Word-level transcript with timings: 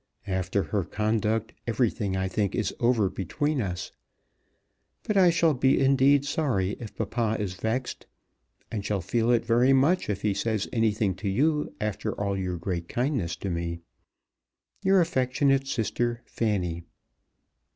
After 0.25 0.63
her 0.63 0.83
conduct 0.83 1.53
everything 1.67 2.17
I 2.17 2.27
think 2.27 2.55
is 2.55 2.73
over 2.79 3.07
between 3.07 3.61
us. 3.61 3.91
But 5.03 5.15
I 5.15 5.29
shall 5.29 5.53
be 5.53 5.79
indeed 5.79 6.25
sorry 6.25 6.71
if 6.79 6.95
papa 6.95 7.37
is 7.39 7.53
vexed; 7.53 8.07
and 8.71 8.83
shall 8.83 9.01
feel 9.01 9.29
it 9.29 9.45
very 9.45 9.73
much 9.73 10.09
if 10.09 10.23
he 10.23 10.33
says 10.33 10.67
anything 10.73 11.13
to 11.17 11.29
you 11.29 11.75
after 11.79 12.13
all 12.13 12.35
your 12.35 12.57
great 12.57 12.89
kindness 12.89 13.35
to 13.35 13.51
me. 13.51 13.81
Your 14.81 15.01
affectionate 15.01 15.67
sister, 15.67 16.23
FANNY. 16.25 16.83